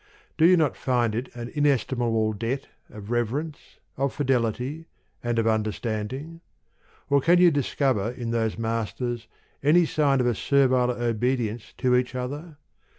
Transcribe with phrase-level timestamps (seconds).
[0.35, 4.87] Do you not find it an inestimable debt of reverence, of fidelity,
[5.23, 6.41] and of understanding?
[7.07, 9.27] Or can you discover in those masters
[9.61, 12.57] any sign of a servile obedience to each other